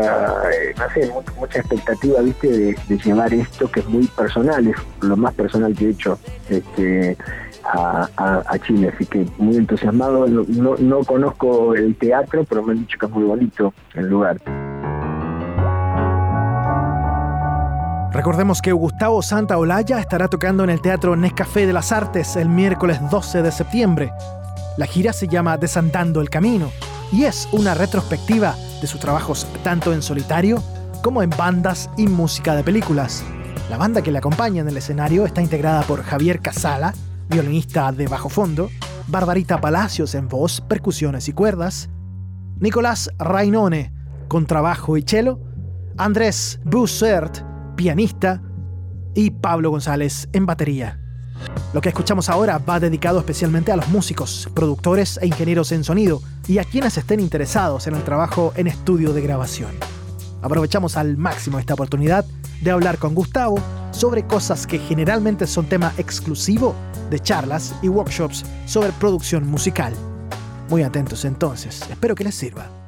eh, 0.51 0.74
no 0.77 0.89
sé, 0.93 1.12
mucha, 1.38 1.60
expectativa, 1.60 2.22
viste, 2.22 2.75
de, 2.88 2.98
llevar 2.98 3.34
esto 3.34 3.70
que 3.70 3.82
es 3.82 3.88
muy 3.88 4.08
personal, 4.08 4.67
es 4.67 4.75
lo 5.01 5.15
más 5.15 5.34
personal 5.34 5.75
que 5.75 5.86
he 5.86 5.89
hecho. 5.89 6.17
Este, 6.50 7.17
a, 7.65 8.58
Chile, 8.65 8.91
así 8.93 9.05
que 9.05 9.25
muy 9.38 9.58
entusiasmado. 9.58 10.27
No, 10.27 10.75
no, 10.77 11.03
conozco 11.03 11.75
el 11.75 11.96
teatro, 11.96 12.43
pero 12.43 12.63
me 12.63 12.74
han 12.74 12.79
dicho 12.79 12.98
que 13.00 13.05
es 13.05 13.12
muy 13.12 13.24
bonito 13.24 13.74
el 13.93 14.08
lugar. 14.08 14.38
Recordemos 18.12 18.62
que 18.62 18.72
Gustavo 18.72 19.22
Santa 19.24 19.58
Olaya 19.58 20.00
estará 20.00 20.27
tocando 20.27 20.63
en 20.63 20.70
el 20.70 20.82
Teatro 20.82 21.15
Nescafé 21.15 21.65
de 21.65 21.74
las 21.74 21.91
Artes 21.91 22.36
el 22.36 22.48
miércoles 22.48 23.00
12 23.10 23.41
de 23.41 23.51
septiembre. 23.51 24.12
La 24.77 24.86
gira 24.86 25.13
se 25.13 25.27
llama 25.27 25.58
Desandando 25.58 26.22
el 26.22 26.29
Camino 26.29 26.70
y 27.13 27.25
es 27.25 27.48
una 27.51 27.75
retrospectiva 27.75 28.55
de 28.82 28.88
sus 28.88 29.00
trabajos 29.00 29.46
tanto 29.63 29.93
en 29.93 30.01
solitario 30.01 30.63
como 31.03 31.22
en 31.22 31.29
bandas 31.29 31.89
y 31.96 32.08
música 32.08 32.55
de 32.55 32.63
películas. 32.63 33.24
La 33.70 33.77
banda 33.77 34.01
que 34.01 34.12
le 34.12 34.17
acompaña 34.17 34.62
en 34.62 34.67
el 34.67 34.77
escenario 34.77 35.25
está 35.25 35.41
integrada 35.41 35.84
por 35.84 36.01
Javier 36.01 36.39
Casala, 36.39 36.93
violinista 37.29 37.91
de 37.91 38.08
bajo 38.08 38.29
fondo, 38.29 38.72
Barbarita 39.08 39.62
Palacios 39.62 40.15
en 40.15 40.27
voz, 40.27 40.60
percusiones 40.62 41.29
y 41.29 41.34
cuerdas, 41.34 41.89
Nicolás 42.60 43.12
Rainone, 43.20 43.93
contrabajo 44.27 44.98
y 44.98 45.03
cello, 45.03 45.39
Andrés 45.98 46.60
Bussert, 46.63 47.43
pianista, 47.75 48.41
y 49.13 49.29
Pablo 49.29 49.70
González 49.70 50.27
en 50.34 50.48
batería. 50.48 51.03
Lo 51.74 51.82
que 51.82 51.89
escuchamos 51.89 52.30
ahora 52.30 52.60
va 52.60 52.80
dedicado 52.80 53.18
especialmente 53.18 53.72
a 53.72 53.75
los 53.75 53.88
músicos, 53.88 54.48
productores 54.53 55.18
e 55.22 55.25
ingenieros 55.25 55.72
en 55.72 55.84
sonido 55.84 56.22
y 56.48 56.60
a 56.60 56.65
quienes 56.65 57.00
estén 57.00 57.20
interesados 57.20 57.88
en 57.88 57.96
el 57.96 58.03
trabajo 58.03 58.53
en 58.56 58.68
estudio 58.68 59.12
de 59.12 59.22
grabación. 59.22 59.72
Aprovechamos 60.44 60.98
al 60.98 61.18
máximo 61.18 61.58
esta 61.58 61.74
oportunidad 61.74 62.25
de 62.62 62.72
hablar 62.72 63.00
con 63.00 63.15
Gustavo 63.15 63.58
sobre 63.89 64.27
cosas 64.27 64.68
que 64.68 64.77
generalmente 64.77 65.48
son 65.48 65.65
tema 65.65 65.94
exclusivo 65.98 66.75
de 67.10 67.20
charlas 67.20 67.74
y 67.82 67.88
workshops 67.88 68.46
sobre 68.68 68.92
producción 68.92 69.48
musical. 69.48 69.94
Muy 70.70 70.84
atentos 70.84 71.25
entonces, 71.25 71.82
espero 71.89 72.13
que 72.13 72.24
les 72.24 72.36
sirva. 72.36 72.83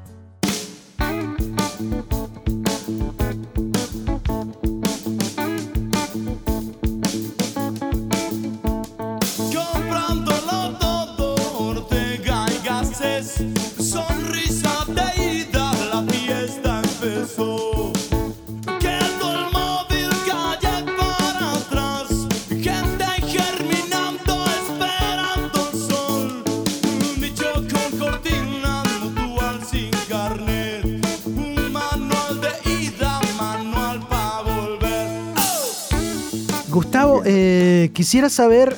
Eh, 37.25 37.91
quisiera 37.93 38.29
saber, 38.29 38.75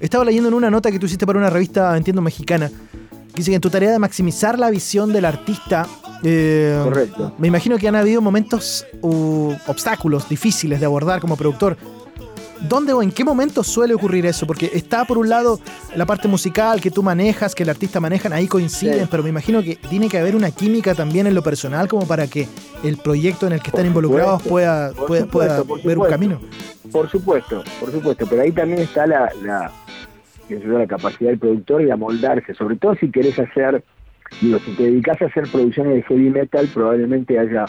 estaba 0.00 0.24
leyendo 0.24 0.48
en 0.48 0.54
una 0.54 0.70
nota 0.70 0.90
que 0.90 0.98
tú 0.98 1.06
hiciste 1.06 1.26
para 1.26 1.38
una 1.38 1.50
revista, 1.50 1.96
entiendo, 1.96 2.20
mexicana, 2.20 2.70
dice 3.34 3.50
que 3.50 3.54
en 3.54 3.60
tu 3.60 3.70
tarea 3.70 3.92
de 3.92 3.98
maximizar 3.98 4.58
la 4.58 4.70
visión 4.70 5.12
del 5.12 5.24
artista, 5.24 5.86
eh, 6.24 6.80
Correcto. 6.82 7.32
me 7.38 7.48
imagino 7.48 7.78
que 7.78 7.86
han 7.86 7.94
habido 7.94 8.20
momentos 8.20 8.84
u 9.02 9.52
obstáculos 9.66 10.28
difíciles 10.28 10.80
de 10.80 10.86
abordar 10.86 11.20
como 11.20 11.36
productor. 11.36 11.76
¿Dónde 12.68 12.92
o 12.92 13.02
en 13.02 13.10
qué 13.10 13.24
momento 13.24 13.62
suele 13.62 13.94
ocurrir 13.94 14.26
eso? 14.26 14.46
Porque 14.46 14.70
está 14.72 15.04
por 15.04 15.18
un 15.18 15.28
lado 15.28 15.58
la 15.94 16.06
parte 16.06 16.28
musical 16.28 16.80
que 16.80 16.90
tú 16.90 17.02
manejas, 17.02 17.54
que 17.54 17.62
el 17.62 17.70
artista 17.70 18.00
maneja, 18.00 18.34
ahí 18.34 18.46
coinciden, 18.46 19.06
pero 19.10 19.22
me 19.22 19.28
imagino 19.28 19.62
que 19.62 19.76
tiene 19.76 20.08
que 20.08 20.18
haber 20.18 20.34
una 20.34 20.50
química 20.50 20.94
también 20.94 21.26
en 21.26 21.34
lo 21.34 21.42
personal 21.42 21.88
como 21.88 22.06
para 22.06 22.26
que 22.26 22.48
el 22.82 22.96
proyecto 22.96 23.46
en 23.46 23.54
el 23.54 23.60
que 23.60 23.68
están 23.68 23.86
involucrados 23.86 24.42
pueda, 24.42 24.92
pueda, 24.92 25.62
ver 25.84 25.98
un 25.98 26.08
camino. 26.08 26.40
Por 26.90 27.10
supuesto, 27.10 27.62
por 27.80 27.90
supuesto, 27.90 28.26
pero 28.28 28.42
ahí 28.42 28.52
también 28.52 28.80
está 28.80 29.06
la, 29.06 29.30
la, 29.42 29.70
la 30.48 30.86
capacidad 30.86 31.30
del 31.30 31.38
productor 31.38 31.84
de 31.84 31.92
amoldarse, 31.92 32.54
sobre 32.54 32.76
todo 32.76 32.94
si 32.96 33.10
querés 33.10 33.38
hacer 33.38 33.82
Digo, 34.40 34.58
si 34.58 34.72
te 34.72 34.84
dedicas 34.84 35.20
a 35.22 35.26
hacer 35.26 35.44
producciones 35.50 35.94
de 35.94 36.02
heavy 36.02 36.30
metal, 36.30 36.68
probablemente 36.72 37.38
haya 37.38 37.66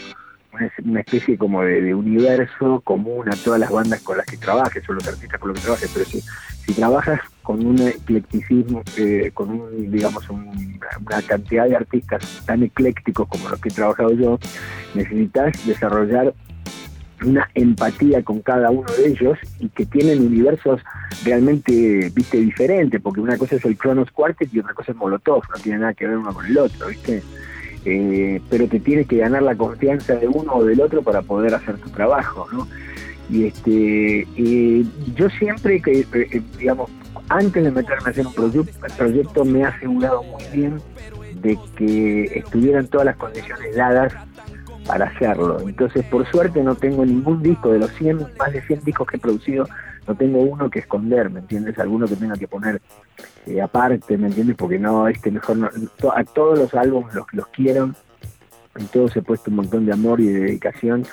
una, 0.84 1.00
especie 1.00 1.38
como 1.38 1.62
de, 1.64 1.82
de 1.82 1.94
universo 1.96 2.82
común 2.84 3.28
a 3.30 3.36
todas 3.36 3.60
las 3.60 3.72
bandas 3.72 4.02
con 4.02 4.18
las 4.18 4.26
que 4.26 4.38
trabajes, 4.38 4.88
o 4.90 4.94
los 4.94 5.08
artistas 5.08 5.40
con 5.40 5.50
los 5.50 5.60
que 5.60 5.64
trabajes, 5.66 5.92
pero 5.94 6.06
si, 6.06 6.22
si 6.22 6.74
trabajas 6.74 7.20
con 7.44 7.66
un 7.66 7.80
eclecticismo, 7.80 8.82
eh, 8.98 9.32
con 9.34 9.50
un, 9.52 9.92
digamos, 9.92 10.30
un- 10.30 10.80
una 11.06 11.22
cantidad 11.22 11.68
de 11.68 11.76
artistas 11.76 12.44
tan 12.46 12.64
eclécticos 12.64 13.28
como 13.28 13.50
los 13.50 13.60
que 13.60 13.70
he 13.70 13.72
trabajado 13.74 14.12
yo, 14.14 14.40
necesitas 14.94 15.54
desarrollar 15.66 16.34
una 17.26 17.50
empatía 17.56 18.24
con 18.24 18.42
cada 18.42 18.70
uno 18.72 18.92
de 18.92 19.08
ellos 19.08 19.38
y 19.60 19.70
que 19.70 19.86
tienen 19.86 20.20
universos 20.26 20.82
realmente, 21.24 22.12
viste, 22.14 22.38
diferentes, 22.38 23.02
porque 23.02 23.22
una 23.22 23.38
cosa 23.38 23.56
es 23.56 23.66
el 23.66 23.78
Kronos 23.78 24.12
Quartet 24.12 24.54
y 24.54 24.60
otra 24.60 24.74
cosa 24.74 24.92
es 24.92 24.98
Molotov, 24.98 25.42
no 25.50 25.62
tiene 25.62 25.80
nada 25.80 25.94
que 25.94 26.08
ver 26.08 26.18
uno 26.18 26.34
con 26.34 26.46
el 26.46 26.58
otro, 26.58 26.88
viste. 26.88 27.24
Eh, 27.86 28.42
pero 28.50 28.68
te 28.68 28.80
tienes 28.80 29.08
que 29.08 29.18
ganar 29.18 29.44
la 29.44 29.56
confianza 29.56 30.16
de 30.16 30.28
uno 30.28 30.56
o 30.56 30.64
del 30.66 30.82
otro 30.82 31.04
para 31.04 31.22
poder 31.22 31.54
hacer 31.54 31.78
tu 31.78 31.90
trabajo, 31.90 32.48
¿no? 32.52 32.68
Y 33.30 33.46
este, 33.46 34.28
eh, 34.38 34.86
yo 35.16 35.30
siempre 35.30 35.82
que, 35.82 36.02
eh, 36.02 36.08
eh, 36.14 36.42
digamos, 36.58 36.92
antes 37.30 37.64
de 37.64 37.72
meterme 37.72 38.08
a 38.08 38.10
hacer 38.10 38.28
un 38.28 38.34
proyecto, 38.34 38.88
proyecto 38.98 39.46
me 39.46 39.60
he 39.60 39.64
asegurado 39.64 40.24
muy 40.24 40.44
bien 40.54 40.80
de 41.42 41.58
que 41.76 42.24
estuvieran 42.36 42.88
todas 42.88 43.06
las 43.06 43.16
condiciones 43.16 43.76
dadas 43.76 44.14
para 44.86 45.06
hacerlo. 45.06 45.60
Entonces, 45.68 46.06
por 46.06 46.30
suerte 46.30 46.62
no 46.62 46.76
tengo 46.76 47.04
ningún 47.04 47.42
disco 47.42 47.72
de 47.72 47.80
los 47.80 47.92
100, 47.94 48.20
más 48.38 48.54
de 48.54 48.62
100 48.62 48.82
discos 48.84 49.08
que 49.08 49.18
he 49.18 49.20
producido, 49.20 49.68
no 50.08 50.16
tengo 50.16 50.40
uno 50.42 50.70
que 50.70 50.80
esconder, 50.80 51.30
¿me 51.30 51.40
entiendes? 51.40 51.78
Alguno 51.80 52.08
que 52.08 52.16
tenga 52.16 52.36
que 52.36 52.48
poner 52.48 52.82
eh, 53.46 53.62
aparte, 53.62 54.18
¿me 54.18 54.28
entiendes? 54.28 54.56
Porque 54.56 54.80
no, 54.80 55.08
este 55.08 55.32
mejor 55.32 55.58
no, 55.58 55.70
a 56.16 56.24
todos 56.24 56.60
los 56.60 56.74
álbumes 56.74 57.14
los, 57.14 57.26
los 57.34 57.48
quiero, 57.48 57.92
en 58.76 58.88
todos 58.88 59.16
he 59.16 59.22
puesto 59.22 59.50
un 59.50 59.58
montón 59.58 59.86
de 59.86 59.94
amor 59.94 60.20
y 60.20 60.28
de 60.28 60.40
dedicación, 60.42 61.06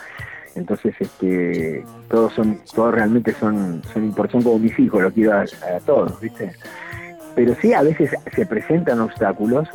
entonces 0.54 0.94
este 0.98 1.84
todos 2.08 2.32
son, 2.34 2.60
todos 2.74 2.94
realmente 2.94 3.32
son, 3.34 3.82
son 3.92 4.04
importantes, 4.04 4.44
como 4.44 4.58
mis 4.58 4.78
hijos, 4.78 5.02
los 5.02 5.12
quiero 5.12 5.32
a, 5.38 5.46
todos, 5.84 6.20
¿viste? 6.20 6.52
Pero 7.34 7.54
sí, 7.60 7.72
a 7.72 7.82
veces 7.82 8.10
se 8.34 8.44
presentan 8.44 9.00
obstáculos, 9.00 9.68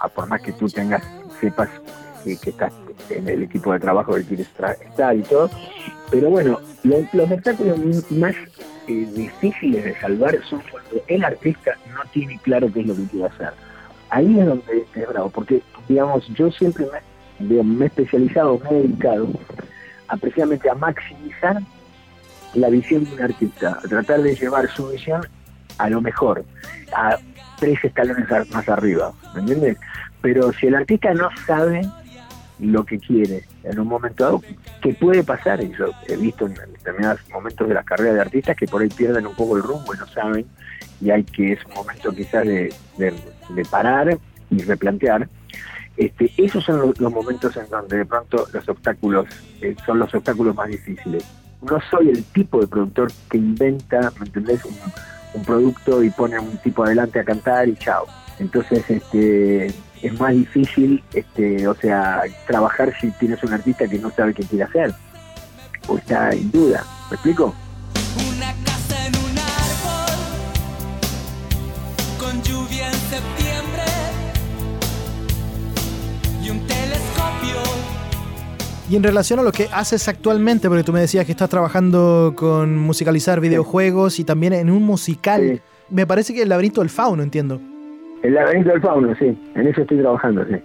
a, 0.00 0.08
por 0.08 0.28
más 0.28 0.40
que 0.42 0.52
tú 0.52 0.68
tengas, 0.68 1.02
sepas 1.40 1.68
que, 2.22 2.32
estás 2.32 2.72
en 3.10 3.28
el 3.28 3.42
equipo 3.42 3.72
de 3.72 3.80
trabajo 3.80 4.14
que 4.14 4.22
quieres 4.22 4.48
estar 4.48 5.16
y 5.16 5.22
todo. 5.22 5.50
Pero 6.10 6.30
bueno, 6.30 6.60
lo- 6.84 7.06
los 7.12 7.30
obstáculos 7.30 7.78
más 8.12 8.34
eh, 8.86 9.06
difíciles 9.14 9.84
de 9.84 9.98
salvar 10.00 10.36
son 10.48 10.62
cuando 10.70 11.02
el 11.08 11.24
artista 11.24 11.72
no 11.92 12.00
tiene 12.12 12.38
claro 12.42 12.70
qué 12.72 12.80
es 12.80 12.86
lo 12.86 12.94
que 12.94 13.04
quiere 13.06 13.26
hacer. 13.26 13.50
Ahí 14.10 14.38
es 14.38 14.46
donde 14.46 14.86
es 14.94 15.08
bravo, 15.08 15.30
porque, 15.30 15.62
digamos, 15.88 16.26
yo 16.34 16.50
siempre 16.52 16.86
me, 17.40 17.62
me 17.62 17.84
he 17.84 17.88
especializado, 17.88 18.60
me 18.60 18.70
he 18.70 18.82
dedicado 18.82 19.28
a 20.08 20.16
precisamente 20.16 20.68
a 20.70 20.74
maximizar 20.74 21.60
la 22.54 22.68
visión 22.68 23.04
de 23.04 23.14
un 23.14 23.22
artista, 23.22 23.78
a 23.82 23.88
tratar 23.88 24.22
de 24.22 24.36
llevar 24.36 24.68
su 24.70 24.88
visión 24.88 25.22
a 25.78 25.88
lo 25.90 26.00
mejor, 26.00 26.44
a 26.94 27.18
tres 27.58 27.82
escalones 27.82 28.26
más 28.52 28.68
arriba, 28.68 29.12
¿me 29.34 29.40
entiendes? 29.40 29.76
Pero 30.20 30.52
si 30.52 30.66
el 30.68 30.74
artista 30.76 31.12
no 31.14 31.28
sabe 31.46 31.80
lo 32.60 32.84
que 32.84 32.98
quiere 33.00 33.42
en 33.64 33.78
un 33.80 33.88
momento 33.88 34.24
dado, 34.24 34.42
que 34.82 34.94
puede 34.94 35.24
pasar, 35.24 35.62
y 35.62 35.72
yo 35.76 35.86
he 36.06 36.16
visto 36.16 36.46
en 36.46 36.54
determinados 36.54 37.20
momentos 37.30 37.66
de 37.68 37.74
la 37.74 37.82
carrera 37.82 38.14
de 38.14 38.20
artistas 38.20 38.56
que 38.56 38.66
por 38.66 38.82
ahí 38.82 38.88
pierden 38.88 39.26
un 39.26 39.34
poco 39.34 39.56
el 39.56 39.62
rumbo 39.62 39.94
y 39.94 39.98
no 39.98 40.06
saben, 40.06 40.46
y 41.00 41.10
hay 41.10 41.24
que 41.24 41.52
es 41.52 41.64
un 41.66 41.74
momento 41.74 42.12
quizás 42.12 42.44
de, 42.46 42.72
de- 42.98 43.64
parar 43.70 44.16
y 44.50 44.58
replantear. 44.62 45.28
Este, 45.96 46.30
esos 46.36 46.64
son 46.64 46.80
los, 46.80 47.00
los 47.00 47.12
momentos 47.12 47.56
en 47.56 47.68
donde 47.70 47.98
de 47.98 48.04
pronto 48.04 48.46
los 48.52 48.68
obstáculos 48.68 49.26
eh, 49.60 49.76
son 49.86 49.98
los 49.98 50.12
obstáculos 50.14 50.54
más 50.54 50.68
difíciles. 50.68 51.24
No 51.62 51.78
soy 51.90 52.10
el 52.10 52.24
tipo 52.24 52.60
de 52.60 52.66
productor 52.66 53.10
que 53.30 53.38
inventa, 53.38 54.12
¿me 54.18 54.26
entendés? 54.26 54.64
Un, 54.64 54.74
un 55.34 55.44
producto 55.44 56.02
y 56.02 56.10
pone 56.10 56.36
a 56.36 56.40
un 56.40 56.56
tipo 56.58 56.84
adelante 56.84 57.20
a 57.20 57.24
cantar 57.24 57.68
y 57.68 57.76
chao. 57.76 58.06
Entonces, 58.38 58.84
este, 58.90 59.72
es 60.04 60.20
más 60.20 60.34
difícil, 60.34 61.02
este, 61.14 61.66
o 61.66 61.74
sea, 61.74 62.22
trabajar 62.46 62.92
si 63.00 63.10
tienes 63.12 63.42
un 63.42 63.54
artista 63.54 63.88
que 63.88 63.98
no 63.98 64.10
sabe 64.10 64.34
qué 64.34 64.42
quiere 64.42 64.64
hacer 64.64 64.94
o 65.88 65.96
está 65.96 66.30
en 66.30 66.50
duda. 66.50 66.84
¿Me 67.10 67.14
explico? 67.14 67.54
con 72.18 72.42
lluvia 72.42 72.86
en 72.86 72.94
septiembre 72.94 73.82
y 76.42 76.50
un 76.50 76.66
telescopio. 76.66 77.62
Y 78.90 78.96
en 78.96 79.02
relación 79.02 79.38
a 79.38 79.42
lo 79.42 79.52
que 79.52 79.68
haces 79.72 80.06
actualmente, 80.08 80.68
porque 80.68 80.84
tú 80.84 80.92
me 80.92 81.00
decías 81.00 81.24
que 81.24 81.32
estás 81.32 81.48
trabajando 81.48 82.34
con 82.36 82.76
musicalizar 82.76 83.40
videojuegos 83.40 84.18
y 84.18 84.24
también 84.24 84.52
en 84.52 84.70
un 84.70 84.82
musical, 84.82 85.62
me 85.88 86.06
parece 86.06 86.34
que 86.34 86.42
el 86.42 86.50
laberinto 86.50 86.82
del 86.82 86.90
fauno, 86.90 87.22
entiendo. 87.22 87.60
El 88.24 88.34
laberinto 88.34 88.70
del 88.70 88.80
fauno, 88.80 89.14
sí, 89.16 89.36
en 89.54 89.66
eso 89.66 89.82
estoy 89.82 89.98
trabajando, 89.98 90.44
sí. 90.46 90.56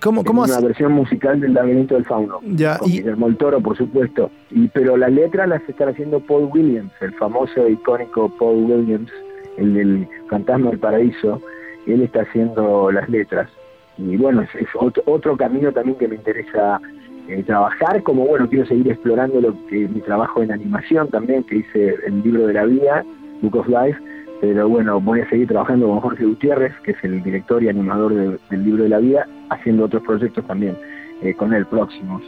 ¿Cómo, 0.00 0.24
cómo 0.24 0.44
una 0.44 0.60
versión 0.60 0.92
musical 0.92 1.38
del 1.40 1.52
laberinto 1.54 1.96
del 1.96 2.04
fauno. 2.06 2.38
Ya, 2.46 2.78
con 2.78 2.88
y- 2.88 2.92
Guillermo 2.98 3.26
el 3.26 3.36
Toro, 3.36 3.60
por 3.60 3.76
supuesto. 3.76 4.30
Y, 4.50 4.68
pero 4.68 4.96
las 4.96 5.12
letras 5.12 5.48
las 5.48 5.60
está 5.68 5.88
haciendo 5.88 6.20
Paul 6.20 6.48
Williams, 6.52 6.92
el 7.00 7.12
famoso 7.14 7.66
e 7.66 7.72
icónico 7.72 8.30
Paul 8.38 8.64
Williams, 8.70 9.10
el 9.58 9.74
del 9.74 10.08
Fantasma 10.30 10.70
del 10.70 10.78
Paraíso. 10.78 11.42
Él 11.86 12.00
está 12.02 12.22
haciendo 12.22 12.90
las 12.90 13.08
letras. 13.10 13.50
Y 13.98 14.16
bueno, 14.16 14.42
es, 14.42 14.54
es 14.54 14.68
otro, 14.78 15.02
otro 15.06 15.36
camino 15.36 15.72
también 15.72 15.98
que 15.98 16.08
me 16.08 16.14
interesa 16.14 16.80
eh, 17.28 17.42
trabajar, 17.44 18.02
como 18.02 18.24
bueno, 18.24 18.48
quiero 18.48 18.64
seguir 18.66 18.88
explorando 18.88 19.40
lo 19.40 19.54
que 19.66 19.88
mi 19.88 20.00
trabajo 20.00 20.42
en 20.42 20.52
animación 20.52 21.08
también, 21.08 21.44
que 21.44 21.56
hice 21.56 21.96
el 22.06 22.22
libro 22.22 22.46
de 22.46 22.54
la 22.54 22.64
vida, 22.64 23.04
Book 23.42 23.56
of 23.56 23.68
Life, 23.68 23.98
pero 24.42 24.68
bueno, 24.68 25.00
voy 25.00 25.20
a 25.20 25.28
seguir 25.30 25.46
trabajando 25.46 25.86
con 25.86 26.00
Jorge 26.00 26.24
Gutiérrez, 26.24 26.72
que 26.82 26.90
es 26.90 27.04
el 27.04 27.22
director 27.22 27.62
y 27.62 27.68
animador 27.68 28.12
de- 28.12 28.38
del 28.50 28.64
libro 28.64 28.82
de 28.82 28.88
la 28.88 28.98
vida, 28.98 29.24
haciendo 29.50 29.84
otros 29.84 30.02
proyectos 30.02 30.44
también 30.48 30.76
eh, 31.22 31.32
con 31.34 31.54
él 31.54 31.64
próximos. 31.66 32.20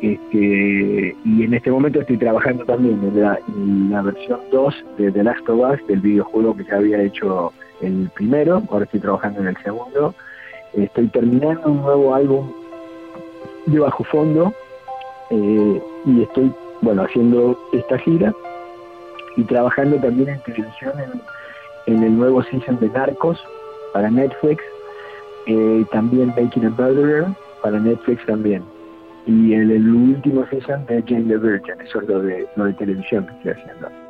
Este, 0.00 1.14
y 1.24 1.42
en 1.44 1.52
este 1.52 1.70
momento 1.70 2.00
estoy 2.00 2.16
trabajando 2.16 2.64
también 2.64 2.98
en 3.04 3.20
la, 3.22 3.38
en 3.46 3.90
la 3.90 4.00
versión 4.00 4.40
2 4.50 4.84
de 4.96 5.12
The 5.12 5.22
Last 5.22 5.46
of 5.48 5.60
Us, 5.72 5.86
del 5.86 6.00
videojuego 6.00 6.56
que 6.56 6.64
ya 6.64 6.76
había 6.76 7.02
hecho 7.02 7.52
el 7.82 8.10
primero, 8.14 8.62
ahora 8.70 8.86
estoy 8.86 9.00
trabajando 9.00 9.40
en 9.40 9.48
el 9.48 9.56
segundo. 9.58 10.14
Estoy 10.72 11.08
terminando 11.08 11.70
un 11.70 11.82
nuevo 11.82 12.14
álbum 12.14 12.50
de 13.66 13.78
bajo 13.80 14.02
fondo 14.04 14.52
eh, 15.30 15.82
y 16.06 16.22
estoy, 16.22 16.50
bueno, 16.80 17.02
haciendo 17.02 17.58
esta 17.74 17.98
gira 17.98 18.32
y 19.36 19.42
trabajando 19.44 19.96
también 19.98 20.30
en 20.30 20.40
televisión 20.42 20.92
en, 20.98 21.20
en 21.86 22.02
el 22.02 22.16
nuevo 22.16 22.42
season 22.44 22.78
de 22.80 22.88
Narcos 22.88 23.42
para 23.92 24.10
Netflix, 24.10 24.62
eh, 25.46 25.84
también 25.92 26.28
Making 26.28 26.66
a 26.66 26.70
Murderer 26.70 27.26
para 27.62 27.78
Netflix 27.78 28.24
también. 28.26 28.62
Y 29.26 29.54
el, 29.54 29.70
el 29.70 29.88
último 29.88 30.46
season 30.50 30.84
de 30.86 31.02
Jane 31.06 31.24
the 31.24 31.38
Virgin, 31.38 31.80
eso 31.80 32.00
es 32.00 32.08
lo 32.08 32.20
de, 32.20 32.46
lo 32.56 32.64
de 32.66 32.72
televisión 32.74 33.26
que 33.26 33.32
estoy 33.50 33.52
haciendo. 33.52 34.03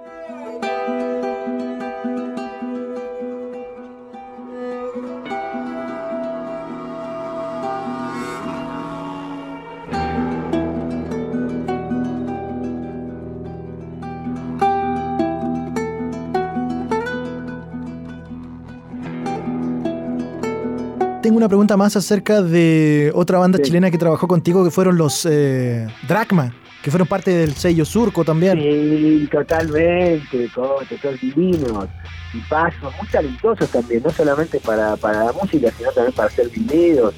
Tengo 21.35 21.43
una 21.43 21.49
pregunta 21.49 21.77
más 21.77 21.97
acerca 21.97 22.43
de 22.43 23.11
otra 23.13 23.41
banda 23.41 23.59
chilena 23.61 23.91
que 23.91 23.99
trabajó 23.99 24.29
contigo, 24.29 24.63
que 24.65 24.71
fueron 24.71 24.97
los 24.97 25.27
eh, 25.29 25.85
Dracma, 26.07 26.55
que 26.81 26.93
fueron 26.93 27.09
parte 27.09 27.33
del 27.33 27.55
sello 27.55 27.85
Surco 27.85 28.25
también. 28.25 28.57
Sí, 28.57 29.29
totalmente, 29.33 30.49
todos, 30.55 30.85
todos 31.03 31.21
divinos, 31.21 31.89
y 32.33 32.39
pasos, 32.49 32.95
muy 33.01 33.09
talentosos 33.11 33.69
también, 33.69 34.05
no 34.05 34.11
solamente 34.11 34.61
para, 34.61 34.95
para 34.95 35.25
la 35.25 35.33
música, 35.33 35.73
sino 35.77 35.91
también 35.91 36.15
para 36.15 36.29
hacer 36.29 36.49
videos, 36.51 37.13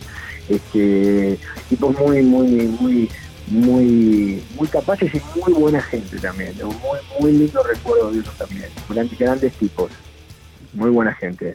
este, 0.49 1.39
tipos 1.69 1.95
muy, 1.99 2.23
muy, 2.23 2.49
muy, 2.81 3.11
muy, 3.49 4.43
muy 4.59 4.69
capaces 4.69 5.15
y 5.15 5.21
muy 5.39 5.53
buena 5.53 5.83
gente 5.83 6.17
también, 6.17 6.55
¿no? 6.59 6.69
muy, 6.69 6.99
muy 7.21 7.33
lindo 7.33 7.63
recuerdo 7.63 8.13
de 8.13 8.21
ellos 8.21 8.35
también, 8.39 8.71
grandes, 8.89 9.19
grandes 9.19 9.53
tipos, 9.53 9.91
muy 10.73 10.89
buena 10.89 11.13
gente. 11.13 11.55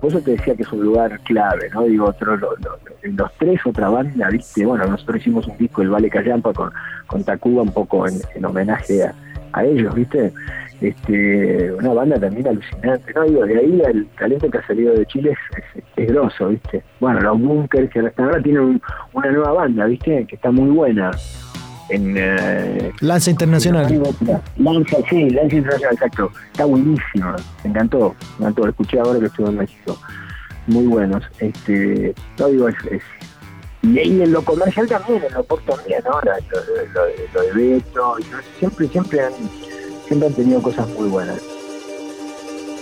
Por 0.00 0.10
eso 0.10 0.20
te 0.20 0.32
decía 0.32 0.54
que 0.54 0.62
es 0.62 0.72
un 0.72 0.84
lugar 0.84 1.18
clave, 1.20 1.68
¿no? 1.72 1.82
Digo, 1.84 2.06
otro, 2.06 2.36
lo- 2.36 2.56
lo- 2.56 2.78
lo- 2.84 3.12
los 3.12 3.32
tres, 3.38 3.60
otra 3.66 3.88
banda, 3.88 4.28
viste, 4.30 4.64
bueno, 4.66 4.86
nosotros 4.86 5.18
hicimos 5.18 5.46
un 5.46 5.56
disco, 5.58 5.82
el 5.82 5.90
Vale 5.90 6.08
Callampa, 6.10 6.52
con, 6.52 6.70
con 7.06 7.22
Tacuba, 7.24 7.62
un 7.62 7.72
poco 7.72 8.06
en, 8.08 8.14
en 8.34 8.44
homenaje 8.44 9.04
a, 9.04 9.14
a 9.52 9.64
ellos, 9.64 9.94
viste. 9.94 10.32
Este, 10.80 11.72
una 11.74 11.92
banda 11.92 12.18
también 12.18 12.48
alucinante, 12.48 13.12
¿no? 13.14 13.22
Digo, 13.22 13.46
de 13.46 13.56
ahí 13.56 13.82
el 13.86 14.06
talento 14.18 14.50
que 14.50 14.58
ha 14.58 14.66
salido 14.66 14.94
de 14.94 15.06
Chile 15.06 15.36
es, 15.76 15.84
es, 15.96 16.08
grosso, 16.08 16.48
¿viste? 16.48 16.82
Bueno, 16.98 17.20
los 17.20 17.40
Bunkers, 17.40 17.88
que 17.90 18.00
ahora 18.16 18.42
tienen 18.42 18.82
una 19.12 19.30
nueva 19.30 19.52
banda, 19.52 19.86
¿viste? 19.86 20.26
Que 20.26 20.34
está 20.34 20.50
muy 20.50 20.70
buena. 20.70 21.12
En, 21.92 22.14
eh, 22.16 22.92
Lanza 23.00 23.30
Internacional. 23.30 24.02
Lanza, 24.56 24.96
sí, 25.10 25.30
Lanza 25.30 25.56
Internacional, 25.56 25.94
exacto. 25.94 26.32
Está 26.50 26.64
buenísimo, 26.64 27.36
me 27.64 27.70
encantó, 27.70 28.14
me 28.38 28.46
encantó, 28.46 28.62
lo 28.62 28.70
escuché 28.70 28.98
ahora 28.98 29.20
que 29.20 29.26
estuve 29.26 29.48
en 29.48 29.58
México. 29.58 29.98
Muy 30.66 30.86
buenos. 30.86 31.22
Este, 31.38 32.14
no 32.38 32.48
digo, 32.48 32.68
es, 32.68 32.76
es 32.90 33.02
y, 33.82 33.98
ahí 33.98 34.22
en 34.22 34.32
lo 34.32 34.42
comercial 34.42 34.86
también, 34.88 35.22
en 35.24 35.34
lo 35.34 35.44
pop 35.44 35.60
también, 35.66 36.02
¿no? 36.04 36.20
Lo, 36.20 36.32
lo, 36.94 37.06
lo 37.34 37.42
de 37.42 37.52
Beto, 37.52 38.16
siempre, 38.58 38.88
siempre 38.88 39.20
han, 39.20 39.32
siempre 40.06 40.28
han 40.28 40.34
tenido 40.34 40.62
cosas 40.62 40.88
muy 40.90 41.08
buenas. 41.08 41.40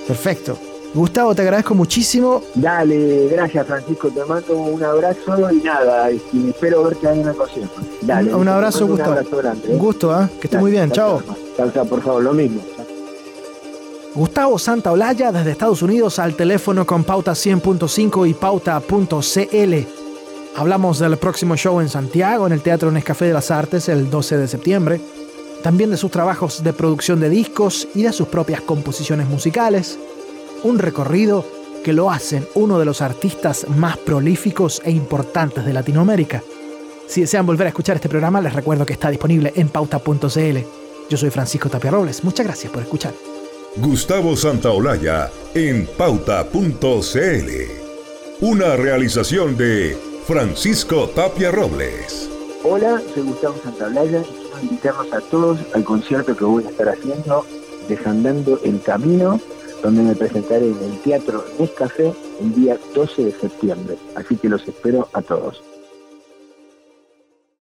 Perfecto. 0.06 0.58
Gustavo, 0.92 1.34
te 1.34 1.42
agradezco 1.42 1.74
muchísimo. 1.74 2.42
Dale, 2.54 3.28
gracias 3.28 3.66
Francisco, 3.66 4.08
te 4.08 4.24
mando 4.24 4.56
un 4.56 4.82
abrazo 4.82 5.50
y 5.52 5.56
nada, 5.56 6.10
y 6.10 6.48
espero 6.48 6.82
verte 6.84 7.08
ahí 7.08 7.20
en 7.20 7.28
el 7.28 7.36
concierto. 7.36 7.80
Dale. 8.02 8.34
Un, 8.34 8.48
abrazo, 8.48 8.86
Gustavo. 8.86 9.12
Un 9.12 9.18
abrazo 9.18 9.36
grande. 9.36 9.68
¿eh? 9.68 9.72
Un 9.72 9.78
gusto, 9.78 10.20
¿eh? 10.20 10.28
que 10.40 10.46
esté 10.48 10.58
muy 10.58 10.72
bien, 10.72 10.90
chao. 10.90 11.22
Chao, 11.56 11.84
por 11.84 12.02
favor, 12.02 12.22
lo 12.22 12.32
mismo. 12.32 12.60
Gustavo 14.14 14.58
Santaolalla 14.58 15.30
desde 15.30 15.52
Estados 15.52 15.82
Unidos 15.82 16.18
al 16.18 16.34
teléfono 16.34 16.84
con 16.84 17.04
pauta 17.04 17.32
100.5 17.32 18.28
y 18.28 18.34
pauta.cl. 18.34 20.00
Hablamos 20.56 20.98
del 20.98 21.16
próximo 21.16 21.56
show 21.56 21.80
en 21.80 21.88
Santiago, 21.88 22.48
en 22.48 22.52
el 22.52 22.62
Teatro 22.62 22.90
Nescafé 22.90 23.26
de 23.26 23.32
las 23.32 23.52
Artes, 23.52 23.88
el 23.88 24.10
12 24.10 24.36
de 24.36 24.48
septiembre. 24.48 25.00
También 25.62 25.90
de 25.90 25.96
sus 25.96 26.10
trabajos 26.10 26.64
de 26.64 26.72
producción 26.72 27.20
de 27.20 27.28
discos 27.28 27.86
y 27.94 28.02
de 28.02 28.12
sus 28.12 28.26
propias 28.26 28.60
composiciones 28.62 29.28
musicales. 29.28 29.96
Un 30.62 30.78
recorrido 30.78 31.44
que 31.84 31.92
lo 31.92 32.10
hacen 32.10 32.46
uno 32.54 32.78
de 32.78 32.84
los 32.84 33.00
artistas 33.00 33.66
más 33.68 33.96
prolíficos 33.96 34.82
e 34.84 34.90
importantes 34.90 35.64
de 35.64 35.72
Latinoamérica. 35.72 36.42
Si 37.06 37.22
desean 37.22 37.46
volver 37.46 37.66
a 37.66 37.70
escuchar 37.70 37.96
este 37.96 38.08
programa, 38.08 38.40
les 38.40 38.52
recuerdo 38.52 38.84
que 38.84 38.92
está 38.92 39.10
disponible 39.10 39.52
en 39.56 39.68
pauta.cl. 39.68 40.58
Yo 41.08 41.16
soy 41.16 41.30
Francisco 41.30 41.68
Tapia 41.68 41.90
Robles. 41.90 42.22
Muchas 42.22 42.46
gracias 42.46 42.72
por 42.72 42.82
escuchar. 42.82 43.14
Gustavo 43.76 44.36
Santaolalla 44.36 45.30
en 45.54 45.86
pauta.cl. 45.96 46.50
Una 48.40 48.76
realización 48.76 49.56
de 49.56 49.96
Francisco 50.26 51.08
Tapia 51.08 51.50
Robles. 51.50 52.28
Hola, 52.62 53.00
soy 53.14 53.22
Gustavo 53.22 53.56
Santablaya 53.62 54.20
y 54.20 54.24
quiero 54.24 54.60
invitarlos 54.62 55.12
a 55.12 55.20
todos 55.20 55.58
al 55.74 55.84
concierto 55.84 56.36
que 56.36 56.44
voy 56.44 56.64
a 56.66 56.68
estar 56.68 56.90
haciendo 56.90 57.46
Desandando 57.88 58.60
el 58.62 58.80
Camino, 58.82 59.40
donde 59.82 60.02
me 60.02 60.14
presentaré 60.14 60.66
en 60.66 60.82
el 60.82 60.98
Teatro 61.00 61.44
Nescafé 61.58 62.12
el 62.40 62.54
día 62.54 62.78
12 62.94 63.24
de 63.24 63.32
septiembre. 63.32 63.96
Así 64.14 64.36
que 64.36 64.48
los 64.48 64.66
espero 64.66 65.08
a 65.12 65.22
todos. 65.22 65.62